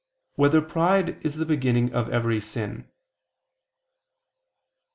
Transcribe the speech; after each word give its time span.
2] 0.35 0.41
Whether 0.41 0.61
Pride 0.61 1.19
Is 1.23 1.35
the 1.35 1.45
Beginning 1.45 1.93
of 1.93 2.09
Every 2.09 2.39
Sin? 2.41 2.89